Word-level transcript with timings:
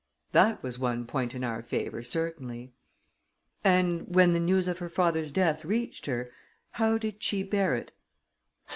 That 0.31 0.63
was 0.63 0.79
one 0.79 1.05
point 1.05 1.35
in 1.35 1.43
our 1.43 1.61
favor 1.61 2.01
certainly. 2.01 2.73
"And 3.63 4.01
when 4.15 4.33
the 4.33 4.39
news 4.39 4.67
of 4.67 4.79
her 4.79 4.89
father's 4.89 5.29
death 5.29 5.63
reached 5.63 6.07
her, 6.07 6.31
how 6.71 6.97
did 6.97 7.21
she 7.21 7.43
bear 7.43 7.75
it?" 7.75 7.91